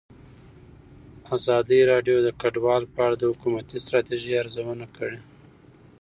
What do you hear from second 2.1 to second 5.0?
د کډوال په اړه د حکومتي ستراتیژۍ ارزونه